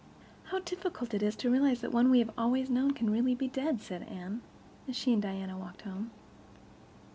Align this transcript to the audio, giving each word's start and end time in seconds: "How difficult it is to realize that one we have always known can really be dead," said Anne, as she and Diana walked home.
"How 0.45 0.57
difficult 0.57 1.13
it 1.13 1.21
is 1.21 1.35
to 1.35 1.49
realize 1.51 1.81
that 1.81 1.91
one 1.91 2.09
we 2.09 2.17
have 2.17 2.31
always 2.35 2.71
known 2.71 2.89
can 2.95 3.11
really 3.11 3.35
be 3.35 3.47
dead," 3.47 3.81
said 3.83 4.01
Anne, 4.01 4.41
as 4.89 4.95
she 4.95 5.13
and 5.13 5.21
Diana 5.21 5.55
walked 5.55 5.83
home. 5.83 6.09